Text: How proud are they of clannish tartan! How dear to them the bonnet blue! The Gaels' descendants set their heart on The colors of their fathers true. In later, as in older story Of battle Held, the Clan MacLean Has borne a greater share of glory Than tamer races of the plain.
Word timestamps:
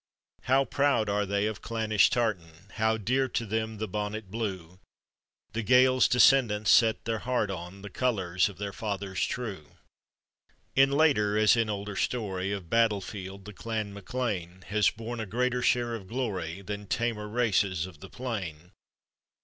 How 0.45 0.65
proud 0.65 1.09
are 1.09 1.27
they 1.27 1.45
of 1.45 1.61
clannish 1.61 2.09
tartan! 2.09 2.69
How 2.77 2.97
dear 2.97 3.27
to 3.27 3.45
them 3.45 3.77
the 3.77 3.87
bonnet 3.87 4.31
blue! 4.31 4.79
The 5.53 5.61
Gaels' 5.61 6.07
descendants 6.07 6.71
set 6.71 7.05
their 7.05 7.19
heart 7.19 7.51
on 7.51 7.83
The 7.83 7.89
colors 7.91 8.49
of 8.49 8.57
their 8.57 8.73
fathers 8.73 9.23
true. 9.27 9.73
In 10.75 10.89
later, 10.91 11.37
as 11.37 11.55
in 11.55 11.69
older 11.69 11.95
story 11.95 12.51
Of 12.51 12.67
battle 12.67 13.01
Held, 13.01 13.45
the 13.45 13.53
Clan 13.53 13.93
MacLean 13.93 14.63
Has 14.69 14.89
borne 14.89 15.19
a 15.19 15.27
greater 15.27 15.61
share 15.61 15.93
of 15.93 16.07
glory 16.07 16.63
Than 16.63 16.87
tamer 16.87 17.27
races 17.27 17.85
of 17.85 17.99
the 17.99 18.09
plain. 18.09 18.71